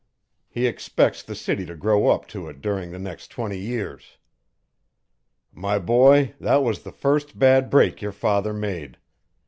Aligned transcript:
He 0.49 0.65
expects 0.65 1.21
the 1.21 1.35
city 1.35 1.63
to 1.67 1.75
grow 1.75 2.07
up 2.07 2.25
to 2.29 2.47
it 2.47 2.59
during 2.59 2.89
the 2.89 2.97
next 2.97 3.27
twenty 3.27 3.59
years. 3.59 4.17
"My 5.53 5.77
boy, 5.77 6.33
that 6.39 6.63
was 6.63 6.81
the 6.81 6.91
first 6.91 7.37
bad 7.37 7.69
break 7.69 8.01
your 8.01 8.11
father 8.11 8.51
made. 8.51 8.97